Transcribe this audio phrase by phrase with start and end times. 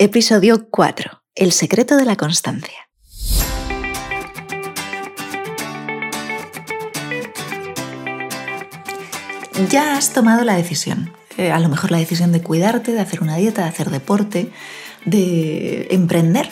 [0.00, 1.24] Episodio 4.
[1.34, 2.88] El secreto de la constancia.
[9.68, 11.10] Ya has tomado la decisión.
[11.36, 14.52] Eh, a lo mejor la decisión de cuidarte, de hacer una dieta, de hacer deporte,
[15.04, 16.48] de emprender.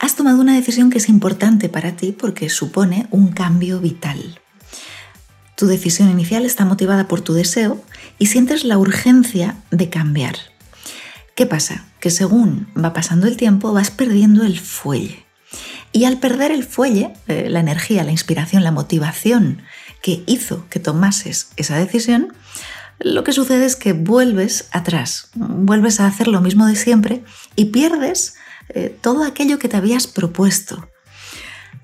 [0.00, 4.40] Has tomado una decisión que es importante para ti porque supone un cambio vital.
[5.54, 7.84] Tu decisión inicial está motivada por tu deseo
[8.18, 10.53] y sientes la urgencia de cambiar.
[11.34, 11.84] ¿Qué pasa?
[12.00, 15.24] Que según va pasando el tiempo vas perdiendo el fuelle.
[15.92, 19.62] Y al perder el fuelle, eh, la energía, la inspiración, la motivación
[20.02, 22.34] que hizo que tomases esa decisión,
[22.98, 27.24] lo que sucede es que vuelves atrás, vuelves a hacer lo mismo de siempre
[27.56, 28.34] y pierdes
[28.68, 30.88] eh, todo aquello que te habías propuesto,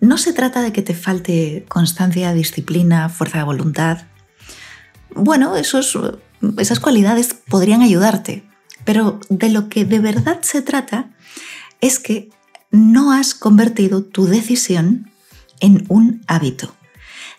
[0.00, 3.98] no se trata de que te falte constancia, disciplina, fuerza de voluntad.
[5.14, 5.98] Bueno, esos,
[6.56, 8.44] esas cualidades podrían ayudarte,
[8.84, 11.10] pero de lo que de verdad se trata
[11.80, 12.30] es que
[12.70, 15.10] no has convertido tu decisión
[15.60, 16.74] en un hábito.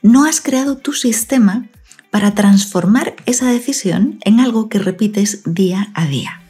[0.02, 1.68] No has creado tu sistema
[2.10, 6.42] para transformar esa decisión en algo que repites día a día.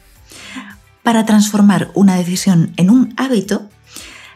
[1.02, 3.68] Para transformar una decisión en un hábito,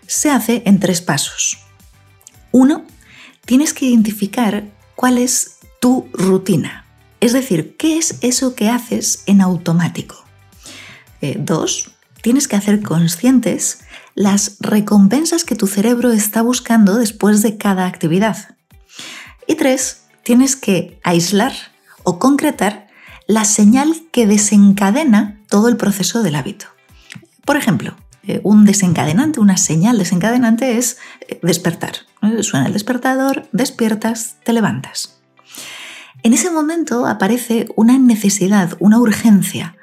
[0.06, 1.58] se hace en tres pasos.
[2.52, 2.84] Uno,
[3.44, 6.86] tienes que identificar cuál es tu rutina,
[7.20, 10.25] es decir, qué es eso que haces en automático.
[11.20, 11.90] Eh, dos,
[12.22, 13.80] tienes que hacer conscientes
[14.14, 18.56] las recompensas que tu cerebro está buscando después de cada actividad.
[19.46, 21.52] Y tres, tienes que aislar
[22.02, 22.88] o concretar
[23.26, 26.66] la señal que desencadena todo el proceso del hábito.
[27.44, 31.92] Por ejemplo, eh, un desencadenante, una señal desencadenante es eh, despertar.
[32.40, 35.20] Suena el despertador, despiertas, te levantas.
[36.24, 39.75] En ese momento aparece una necesidad, una urgencia.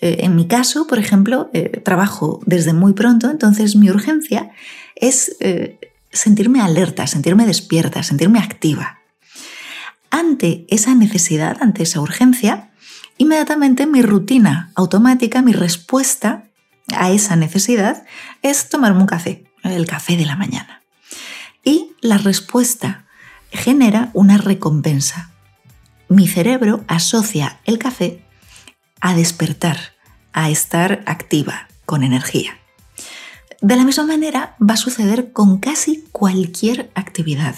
[0.00, 1.50] Eh, en mi caso, por ejemplo,
[1.84, 4.50] trabajo desde muy pronto, entonces mi urgencia
[4.96, 5.36] es
[6.12, 8.98] sentirme alerta, sentirme despierta, sentirme activa.
[10.10, 12.70] Ante esa necesidad, ante esa urgencia,
[13.18, 16.44] inmediatamente mi rutina automática, mi respuesta
[16.96, 18.04] a esa necesidad
[18.42, 20.82] es tomarme un café, el café de la mañana.
[21.62, 23.04] Y la respuesta
[23.50, 25.32] genera una recompensa.
[26.08, 28.24] Mi cerebro asocia el café
[29.00, 29.92] a despertar,
[30.32, 32.58] a estar activa, con energía.
[33.60, 37.56] De la misma manera va a suceder con casi cualquier actividad.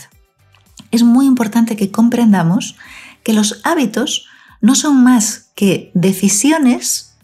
[0.91, 2.77] Es muy importante que comprendamos
[3.23, 4.27] que los hábitos
[4.61, 7.15] no son más que decisiones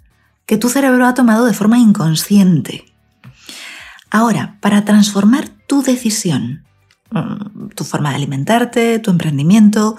[0.46, 2.84] que tu cerebro ha tomado de forma inconsciente.
[4.10, 6.64] Ahora, para transformar tu decisión,
[7.10, 9.96] mm, tu forma de alimentarte, tu emprendimiento,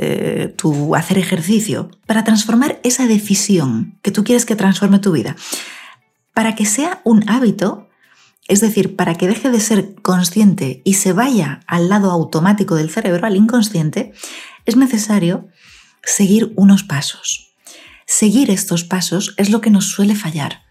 [0.00, 5.34] eh, tu hacer ejercicio, para transformar esa decisión que tú quieres que transforme tu vida,
[6.34, 7.88] para que sea un hábito,
[8.46, 12.90] es decir, para que deje de ser consciente y se vaya al lado automático del
[12.90, 14.12] cerebro, al inconsciente,
[14.66, 15.48] es necesario
[16.04, 17.56] seguir unos pasos.
[18.06, 20.62] Seguir estos pasos es lo que nos suele fallar.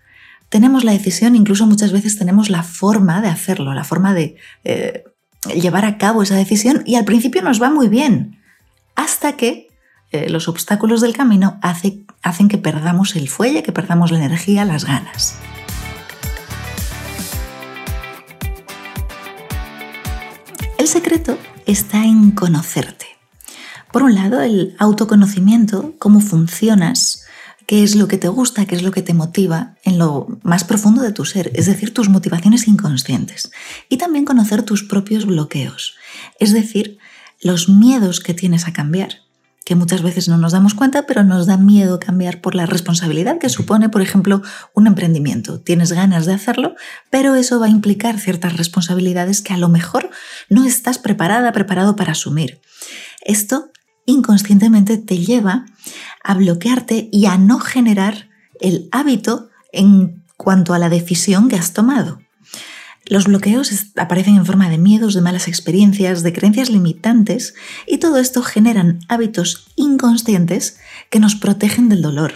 [0.47, 5.03] Tenemos la decisión, incluso muchas veces tenemos la forma de hacerlo, la forma de eh,
[5.53, 8.36] llevar a cabo esa decisión y al principio nos va muy bien,
[8.97, 9.69] hasta que
[10.11, 14.83] eh, los obstáculos del camino hacen que perdamos el fuelle, que perdamos la energía, las
[14.83, 15.35] ganas.
[20.77, 23.05] El secreto está en conocerte.
[23.91, 27.25] Por un lado, el autoconocimiento, cómo funcionas,
[27.67, 30.63] qué es lo que te gusta, qué es lo que te motiva en lo más
[30.63, 33.51] profundo de tu ser, es decir, tus motivaciones inconscientes.
[33.89, 35.95] Y también conocer tus propios bloqueos,
[36.39, 36.97] es decir,
[37.41, 39.21] los miedos que tienes a cambiar,
[39.65, 43.37] que muchas veces no nos damos cuenta, pero nos da miedo cambiar por la responsabilidad
[43.37, 44.41] que supone, por ejemplo,
[44.73, 45.59] un emprendimiento.
[45.59, 46.75] Tienes ganas de hacerlo,
[47.09, 50.09] pero eso va a implicar ciertas responsabilidades que a lo mejor
[50.49, 52.61] no estás preparada, preparado para asumir.
[53.25, 53.71] Esto
[54.05, 55.65] inconscientemente te lleva
[56.23, 58.29] a bloquearte y a no generar
[58.61, 62.19] el hábito en cuanto a la decisión que has tomado.
[63.09, 67.53] Los bloqueos aparecen en forma de miedos, de malas experiencias, de creencias limitantes
[67.85, 70.77] y todo esto generan hábitos inconscientes
[71.09, 72.33] que nos protegen del dolor.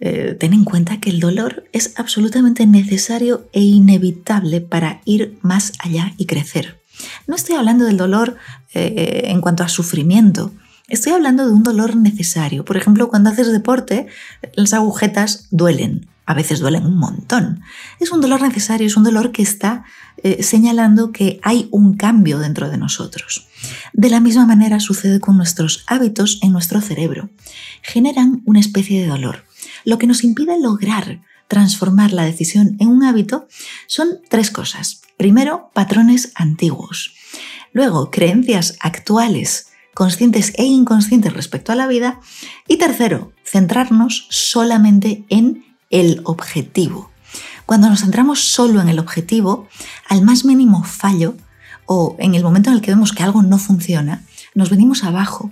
[0.00, 5.72] Eh, ten en cuenta que el dolor es absolutamente necesario e inevitable para ir más
[5.78, 6.80] allá y crecer.
[7.26, 8.36] No estoy hablando del dolor
[8.74, 10.52] eh, en cuanto a sufrimiento,
[10.90, 12.64] Estoy hablando de un dolor necesario.
[12.64, 14.08] Por ejemplo, cuando haces deporte,
[14.54, 16.09] las agujetas duelen.
[16.30, 17.60] A veces duelen un montón.
[17.98, 19.82] Es un dolor necesario, es un dolor que está
[20.22, 23.48] eh, señalando que hay un cambio dentro de nosotros.
[23.94, 27.30] De la misma manera sucede con nuestros hábitos en nuestro cerebro.
[27.82, 29.44] Generan una especie de dolor,
[29.84, 33.48] lo que nos impide lograr transformar la decisión en un hábito
[33.88, 35.02] son tres cosas.
[35.16, 37.12] Primero, patrones antiguos.
[37.72, 42.20] Luego, creencias actuales, conscientes e inconscientes respecto a la vida.
[42.68, 47.10] Y tercero, centrarnos solamente en el objetivo.
[47.66, 49.68] Cuando nos centramos solo en el objetivo,
[50.08, 51.34] al más mínimo fallo
[51.86, 55.50] o en el momento en el que vemos que algo no funciona, nos venimos abajo.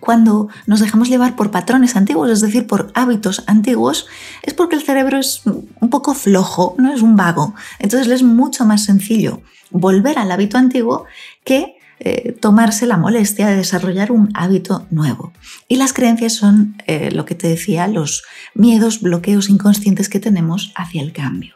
[0.00, 4.06] Cuando nos dejamos llevar por patrones antiguos, es decir, por hábitos antiguos,
[4.42, 7.54] es porque el cerebro es un poco flojo, no es un vago.
[7.78, 11.04] Entonces es mucho más sencillo volver al hábito antiguo
[11.44, 15.32] que eh, tomarse la molestia de desarrollar un hábito nuevo.
[15.66, 18.22] Y las creencias son, eh, lo que te decía, los
[18.54, 21.54] miedos, bloqueos inconscientes que tenemos hacia el cambio.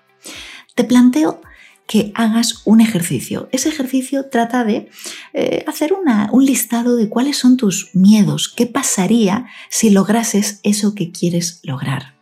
[0.74, 1.40] Te planteo
[1.86, 3.48] que hagas un ejercicio.
[3.52, 4.88] Ese ejercicio trata de
[5.34, 11.12] eh, hacer un listado de cuáles son tus miedos, qué pasaría si lograses eso que
[11.12, 12.14] quieres lograr.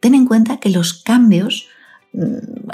[0.00, 1.68] Ten en cuenta que los cambios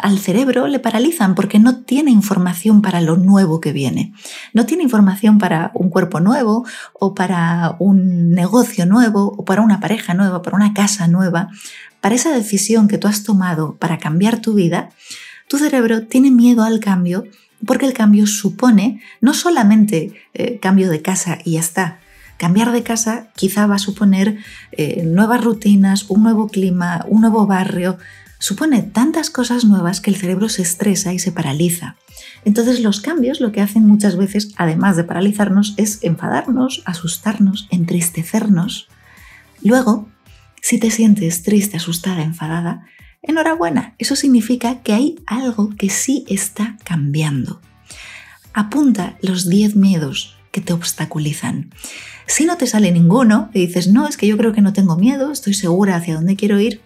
[0.01, 4.13] al cerebro le paralizan porque no tiene información para lo nuevo que viene.
[4.53, 9.81] No tiene información para un cuerpo nuevo o para un negocio nuevo o para una
[9.81, 11.49] pareja nueva, para una casa nueva.
[12.01, 14.91] Para esa decisión que tú has tomado para cambiar tu vida,
[15.49, 17.25] tu cerebro tiene miedo al cambio
[17.65, 21.99] porque el cambio supone no solamente eh, cambio de casa y ya está,
[22.39, 24.39] Cambiar de casa quizá va a suponer
[24.71, 27.99] eh, nuevas rutinas, un nuevo clima, un nuevo barrio,
[28.39, 31.97] supone tantas cosas nuevas que el cerebro se estresa y se paraliza.
[32.45, 38.89] Entonces los cambios lo que hacen muchas veces, además de paralizarnos, es enfadarnos, asustarnos, entristecernos.
[39.63, 40.09] Luego,
[40.61, 42.87] si te sientes triste, asustada, enfadada,
[43.23, 47.61] enhorabuena, eso significa que hay algo que sí está cambiando.
[48.53, 51.71] Apunta los 10 miedos que te obstaculizan.
[52.27, 54.97] Si no te sale ninguno y dices, no, es que yo creo que no tengo
[54.97, 56.83] miedo, estoy segura hacia dónde quiero ir,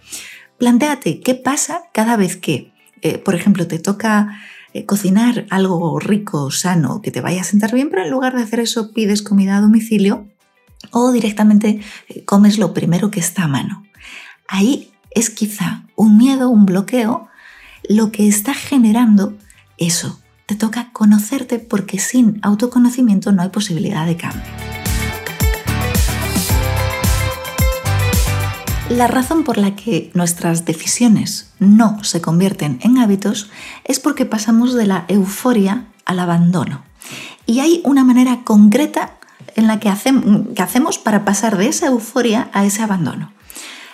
[0.62, 4.40] Plantéate qué pasa cada vez que, eh, por ejemplo, te toca
[4.72, 8.44] eh, cocinar algo rico, sano, que te vaya a sentar bien, pero en lugar de
[8.44, 10.28] hacer eso pides comida a domicilio
[10.92, 13.84] o directamente eh, comes lo primero que está a mano.
[14.46, 17.26] Ahí es quizá un miedo, un bloqueo,
[17.88, 19.36] lo que está generando
[19.78, 20.22] eso.
[20.46, 24.61] Te toca conocerte porque sin autoconocimiento no hay posibilidad de cambio.
[28.96, 33.48] La razón por la que nuestras decisiones no se convierten en hábitos
[33.84, 36.82] es porque pasamos de la euforia al abandono.
[37.46, 39.14] Y hay una manera concreta
[39.56, 43.32] en la que, hacemos para pasar de esa euforia a ese abandono.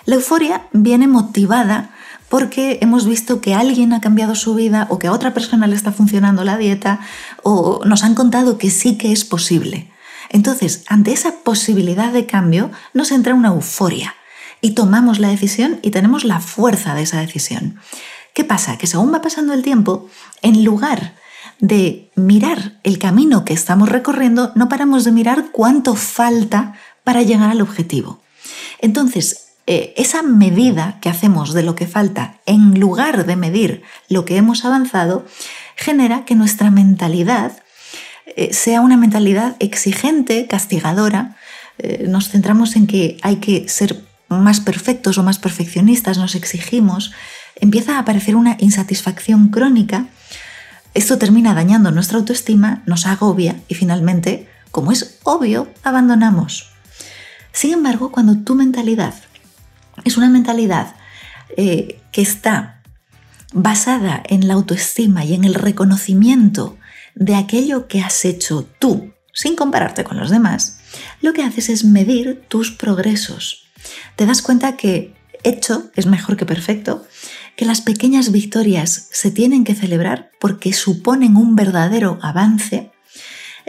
[0.05, 1.91] La euforia viene motivada
[2.29, 5.77] porque hemos visto que alguien ha cambiado su vida o que a otra persona le
[5.77, 6.99] está funcionando la dieta
[7.45, 9.93] o nos han contado que sí que es posible.
[10.29, 14.15] Entonces, ante esa posibilidad de cambio, nos entra una euforia
[14.61, 17.79] y tomamos la decisión y tenemos la fuerza de esa decisión.
[18.35, 18.79] ¿Qué pasa?
[18.79, 20.09] Que según va pasando el tiempo,
[20.43, 21.15] en lugar
[21.61, 26.75] de mirar el camino que estamos recorriendo, no paramos de mirar cuánto falta
[27.05, 28.21] para llegar al objetivo.
[28.81, 34.25] Entonces, eh, esa medida que hacemos de lo que falta, en lugar de medir lo
[34.25, 35.27] que hemos avanzado,
[35.77, 37.53] genera que nuestra mentalidad
[38.37, 41.37] eh, sea una mentalidad exigente, castigadora.
[41.79, 47.13] Eh, nos centramos en que hay que ser más perfectos o más perfeccionistas, nos exigimos,
[47.57, 50.07] empieza a aparecer una insatisfacción crónica.
[50.95, 56.71] Esto termina dañando nuestra autoestima, nos agobia y finalmente, como es obvio, abandonamos.
[57.53, 59.15] Sin embargo, cuando tu mentalidad
[60.05, 60.95] es una mentalidad
[61.57, 62.83] eh, que está
[63.53, 66.77] basada en la autoestima y en el reconocimiento
[67.15, 70.81] de aquello que has hecho tú, sin compararte con los demás,
[71.21, 73.68] lo que haces es medir tus progresos
[74.17, 75.15] te das cuenta que
[75.45, 77.07] hecho es mejor que perfecto,
[77.57, 82.91] que las pequeñas victorias se tienen que celebrar porque suponen un verdadero avance,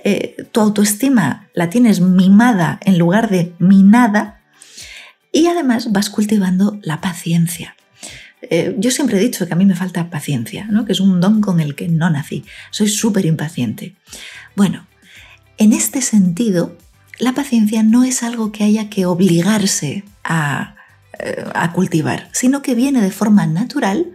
[0.04, 4.42] eh, tu autoestima la tienes mimada en lugar de minada
[5.32, 7.76] y además vas cultivando la paciencia.
[8.42, 10.86] Eh, yo siempre he dicho que a mí me falta paciencia, ¿no?
[10.86, 12.46] que es un don con el que no nací.
[12.72, 13.96] Soy súper impaciente.
[14.56, 14.88] Bueno,
[15.58, 16.78] en este sentido,
[17.20, 20.76] la paciencia no es algo que haya que obligarse a,
[21.20, 24.08] eh, a cultivar, sino que viene de forma natural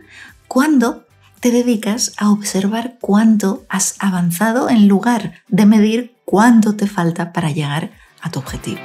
[0.49, 1.07] cuando
[1.41, 7.51] te dedicas a observar cuánto has avanzado en lugar de medir cuánto te falta para
[7.51, 7.91] llegar
[8.23, 8.81] a tu objetivo.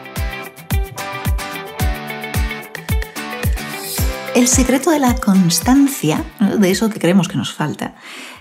[4.36, 6.24] El secreto de la constancia,
[6.60, 7.96] de eso que creemos que nos falta,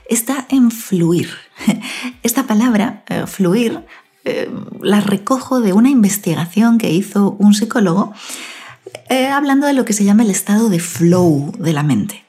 [0.09, 1.31] está en fluir.
[2.23, 3.85] Esta palabra, eh, fluir,
[4.29, 4.51] eh,
[4.83, 8.13] la recojo de una investigación que hizo un psicólogo
[9.09, 12.27] eh, hablando de lo que se llama el estado de flow de la mente.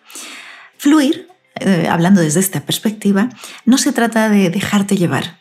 [0.77, 3.27] Fluir, eh, hablando desde esta perspectiva,
[3.65, 5.39] no se trata de dejarte llevar.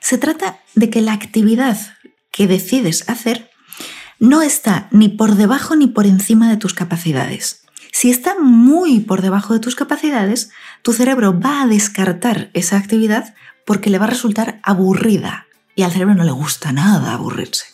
[0.00, 1.78] Se trata de que la actividad
[2.30, 3.50] que decides hacer
[4.18, 7.64] no está ni por debajo ni por encima de tus capacidades.
[7.92, 10.50] Si está muy por debajo de tus capacidades,
[10.82, 13.34] tu cerebro va a descartar esa actividad
[13.64, 17.64] porque le va a resultar aburrida y al cerebro no le gusta nada aburrirse.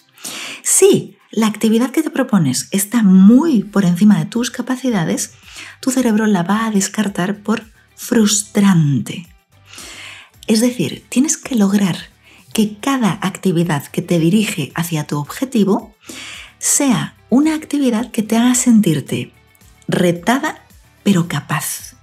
[0.62, 5.32] Si la actividad que te propones está muy por encima de tus capacidades,
[5.80, 7.64] tu cerebro la va a descartar por
[7.94, 9.28] frustrante.
[10.46, 11.96] Es decir, tienes que lograr
[12.52, 15.94] que cada actividad que te dirige hacia tu objetivo
[16.58, 19.32] sea una actividad que te haga sentirte
[19.86, 20.64] retada
[21.02, 21.94] pero capaz.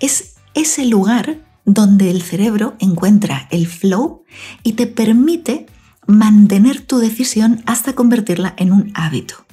[0.00, 4.24] Es ese lugar donde el cerebro encuentra el flow
[4.62, 5.66] y te permite
[6.06, 9.44] mantener tu decisión hasta convertirla en un hábito.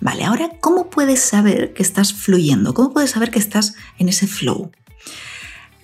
[0.00, 2.74] Vale, ahora, ¿cómo puedes saber que estás fluyendo?
[2.74, 4.70] ¿Cómo puedes saber que estás en ese flow?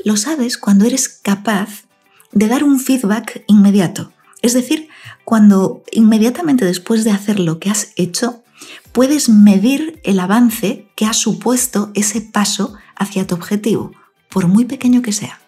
[0.05, 1.85] Lo sabes cuando eres capaz
[2.33, 4.13] de dar un feedback inmediato.
[4.43, 4.89] Es decir,
[5.25, 8.43] cuando inmediatamente después de hacer lo que has hecho,
[8.93, 13.93] puedes medir el avance que ha supuesto ese paso hacia tu objetivo,
[14.29, 15.42] por muy pequeño que sea.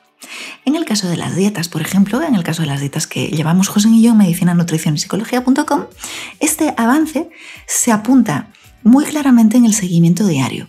[0.64, 3.28] En el caso de las dietas, por ejemplo, en el caso de las dietas que
[3.28, 5.84] llevamos José y yo en medicina, nutrición y psicología.com,
[6.40, 7.30] este avance
[7.66, 8.48] se apunta
[8.82, 10.66] muy claramente en el seguimiento diario.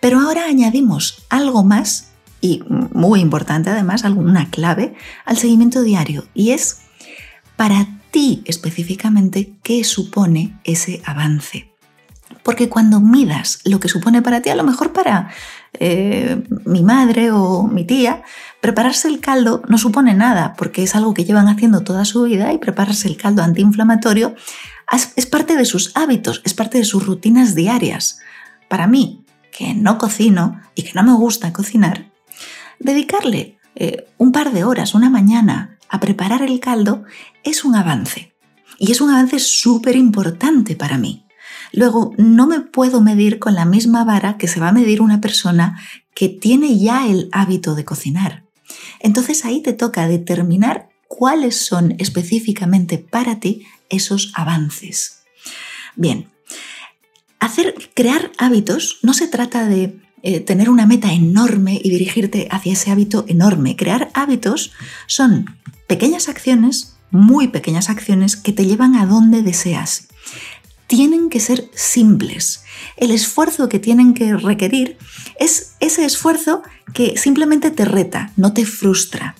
[0.00, 2.10] Pero ahora añadimos algo más
[2.40, 6.82] y muy importante además, alguna clave al seguimiento diario y es
[7.56, 11.75] para ti específicamente qué supone ese avance.
[12.42, 15.30] Porque cuando midas lo que supone para ti, a lo mejor para
[15.74, 18.22] eh, mi madre o mi tía,
[18.60, 22.52] prepararse el caldo no supone nada, porque es algo que llevan haciendo toda su vida
[22.52, 24.34] y prepararse el caldo antiinflamatorio
[25.16, 28.20] es parte de sus hábitos, es parte de sus rutinas diarias.
[28.68, 32.10] Para mí, que no cocino y que no me gusta cocinar,
[32.78, 37.04] dedicarle eh, un par de horas, una mañana, a preparar el caldo
[37.42, 38.34] es un avance.
[38.78, 41.25] Y es un avance súper importante para mí.
[41.76, 45.20] Luego, no me puedo medir con la misma vara que se va a medir una
[45.20, 45.78] persona
[46.14, 48.44] que tiene ya el hábito de cocinar.
[48.98, 55.18] Entonces ahí te toca determinar cuáles son específicamente para ti esos avances.
[55.96, 56.30] Bien,
[57.40, 62.72] hacer crear hábitos no se trata de eh, tener una meta enorme y dirigirte hacia
[62.72, 63.76] ese hábito enorme.
[63.76, 64.72] Crear hábitos
[65.06, 70.08] son pequeñas acciones, muy pequeñas acciones que te llevan a donde deseas
[70.86, 72.64] tienen que ser simples.
[72.96, 74.98] El esfuerzo que tienen que requerir
[75.38, 76.62] es ese esfuerzo
[76.94, 79.34] que simplemente te reta, no te frustra.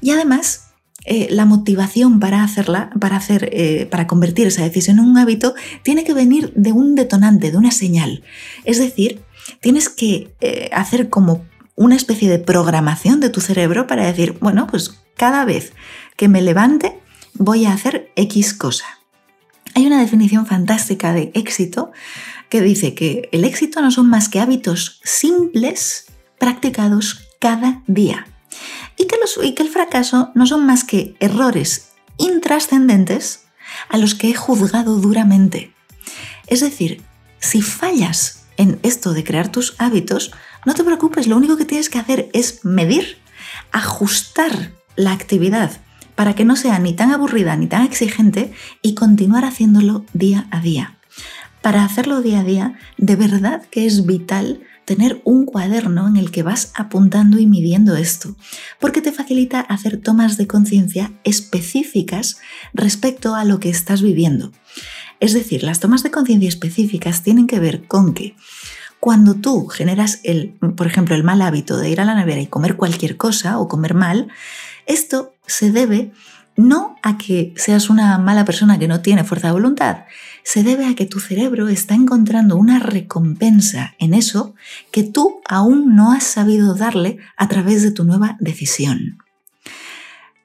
[0.00, 0.64] Y además,
[1.06, 5.54] eh, la motivación para hacerla, para, hacer, eh, para convertir esa decisión en un hábito,
[5.82, 8.22] tiene que venir de un detonante, de una señal.
[8.64, 9.22] Es decir,
[9.60, 11.44] tienes que eh, hacer como
[11.76, 15.72] una especie de programación de tu cerebro para decir, bueno, pues cada vez
[16.16, 16.98] que me levante
[17.34, 18.86] voy a hacer X cosa.
[19.74, 21.92] Hay una definición fantástica de éxito
[22.48, 26.06] que dice que el éxito no son más que hábitos simples
[26.38, 28.26] practicados cada día
[28.96, 33.46] y que, que el fracaso no son más que errores intrascendentes
[33.88, 35.74] a los que he juzgado duramente.
[36.46, 37.02] Es decir,
[37.40, 40.30] si fallas en esto de crear tus hábitos,
[40.64, 43.18] no te preocupes, lo único que tienes que hacer es medir,
[43.72, 45.80] ajustar la actividad
[46.14, 48.52] para que no sea ni tan aburrida ni tan exigente
[48.82, 50.98] y continuar haciéndolo día a día.
[51.62, 56.30] Para hacerlo día a día, de verdad que es vital tener un cuaderno en el
[56.30, 58.36] que vas apuntando y midiendo esto,
[58.78, 62.36] porque te facilita hacer tomas de conciencia específicas
[62.74, 64.52] respecto a lo que estás viviendo.
[65.20, 68.36] Es decir, las tomas de conciencia específicas tienen que ver con que
[69.00, 72.46] cuando tú generas el, por ejemplo, el mal hábito de ir a la nevera y
[72.46, 74.28] comer cualquier cosa o comer mal,
[74.86, 76.12] esto se debe
[76.56, 80.04] no a que seas una mala persona que no tiene fuerza de voluntad,
[80.44, 84.54] se debe a que tu cerebro está encontrando una recompensa en eso
[84.90, 89.18] que tú aún no has sabido darle a través de tu nueva decisión.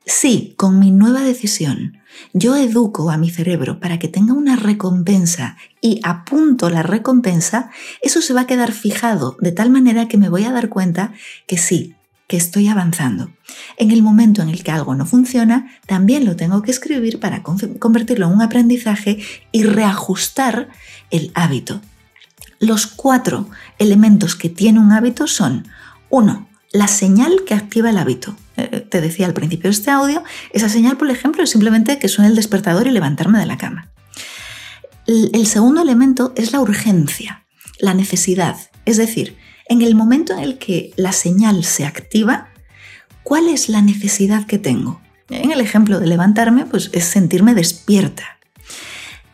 [0.05, 1.99] Si con mi nueva decisión
[2.33, 7.69] yo educo a mi cerebro para que tenga una recompensa y apunto la recompensa,
[8.01, 11.13] eso se va a quedar fijado de tal manera que me voy a dar cuenta
[11.45, 11.95] que sí,
[12.29, 13.31] que estoy avanzando.
[13.75, 17.41] En el momento en el que algo no funciona, también lo tengo que escribir para
[17.41, 19.19] convertirlo en un aprendizaje
[19.51, 20.69] y reajustar
[21.09, 21.81] el hábito.
[22.59, 25.67] Los cuatro elementos que tiene un hábito son,
[26.11, 28.35] uno, la señal que activa el hábito.
[28.57, 32.09] Eh, te decía al principio de este audio, esa señal, por ejemplo, es simplemente que
[32.09, 33.89] suene el despertador y levantarme de la cama.
[35.07, 37.47] El segundo elemento es la urgencia,
[37.79, 38.55] la necesidad.
[38.85, 39.35] Es decir,
[39.69, 42.49] en el momento en el que la señal se activa,
[43.23, 44.99] ¿cuál es la necesidad que tengo?
[45.29, 48.39] En el ejemplo de levantarme, pues es sentirme despierta.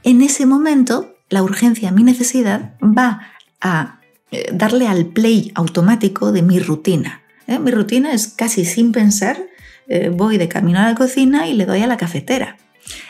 [0.04, 4.02] En ese momento, la urgencia, mi necesidad, va a
[4.32, 7.22] eh, darle al play automático de mi rutina.
[7.48, 7.58] ¿eh?
[7.58, 9.40] Mi rutina es casi sin pensar,
[9.88, 12.58] eh, voy de camino a la cocina y le doy a la cafetera.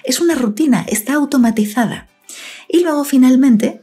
[0.03, 2.07] Es una rutina, está automatizada.
[2.69, 3.81] Y luego finalmente,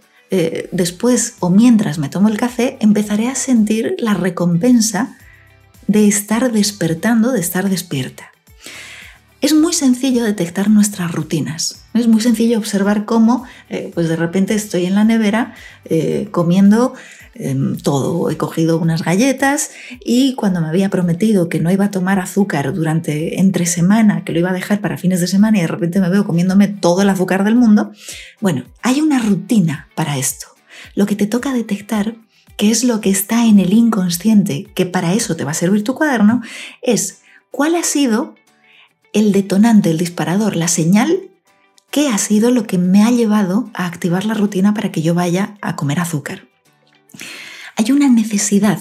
[0.72, 5.16] después o mientras me tomo el café, empezaré a sentir la recompensa
[5.88, 8.32] de estar despertando, de estar despierta.
[9.42, 11.84] Es muy sencillo detectar nuestras rutinas.
[11.94, 16.94] Es muy sencillo observar cómo, eh, pues de repente estoy en la nevera eh, comiendo
[17.34, 18.30] em, todo.
[18.30, 19.70] He cogido unas galletas
[20.04, 24.32] y cuando me había prometido que no iba a tomar azúcar durante entre semana, que
[24.32, 27.02] lo iba a dejar para fines de semana y de repente me veo comiéndome todo
[27.02, 27.92] el azúcar del mundo.
[28.40, 30.46] Bueno, hay una rutina para esto.
[30.94, 32.16] Lo que te toca detectar
[32.56, 35.84] qué es lo que está en el inconsciente, que para eso te va a servir
[35.84, 36.42] tu cuaderno,
[36.82, 38.34] es cuál ha sido
[39.12, 41.28] el detonante, el disparador, la señal
[41.90, 45.12] que ha sido lo que me ha llevado a activar la rutina para que yo
[45.14, 46.48] vaya a comer azúcar.
[47.76, 48.80] Hay una necesidad.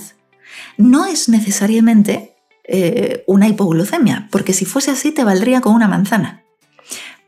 [0.78, 6.42] No es necesariamente eh, una hipoglucemia, porque si fuese así te valdría con una manzana.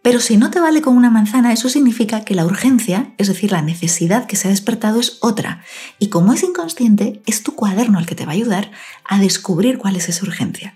[0.04, 3.54] Pero si no te vale con una manzana, eso significa que la urgencia, es decir,
[3.54, 5.64] la necesidad que se ha despertado es otra.
[5.98, 8.70] Y como es inconsciente, es tu cuaderno el que te va a ayudar
[9.08, 10.76] a descubrir cuál es esa urgencia.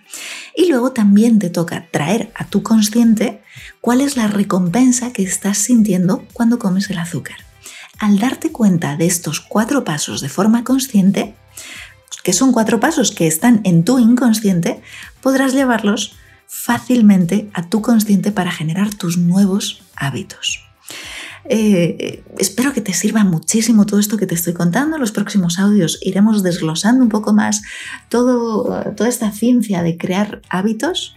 [0.55, 3.41] Y luego también te toca traer a tu consciente
[3.81, 7.47] cuál es la recompensa que estás sintiendo cuando comes el azúcar.
[8.00, 11.36] Al darte cuenta de estos cuatro pasos de forma consciente,
[12.24, 14.82] que son cuatro pasos que están en tu inconsciente,
[15.22, 16.16] podrás llevarlos
[16.48, 20.63] fácilmente a tu consciente para generar tus nuevos hábitos.
[21.50, 24.98] Eh, espero que te sirva muchísimo todo esto que te estoy contando.
[24.98, 27.62] En los próximos audios iremos desglosando un poco más
[28.10, 31.16] toda esta ciencia de crear hábitos.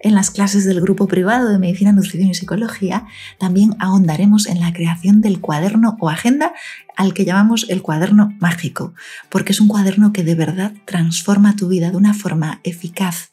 [0.00, 3.06] En las clases del grupo privado de Medicina, Nutrición y Psicología
[3.38, 6.52] también ahondaremos en la creación del cuaderno o agenda
[6.96, 8.94] al que llamamos el cuaderno mágico,
[9.28, 13.30] porque es un cuaderno que de verdad transforma tu vida de una forma eficaz,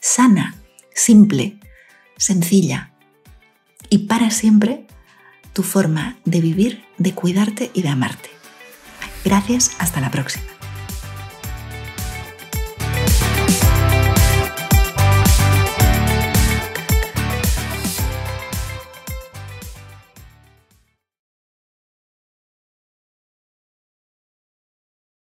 [0.00, 0.54] sana,
[0.94, 1.58] simple,
[2.16, 2.92] sencilla
[3.88, 4.86] y para siempre
[5.52, 8.30] tu forma de vivir, de cuidarte y de amarte.
[9.24, 10.57] Gracias, hasta la próxima.